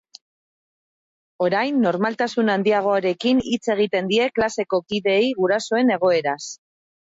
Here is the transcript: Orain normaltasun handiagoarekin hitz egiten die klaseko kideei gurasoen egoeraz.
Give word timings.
Orain 1.47 1.77
normaltasun 1.83 2.49
handiagoarekin 2.55 3.43
hitz 3.53 3.61
egiten 3.75 4.11
die 4.15 4.27
klaseko 4.41 4.83
kideei 4.89 5.31
gurasoen 5.45 5.97
egoeraz. 6.01 6.43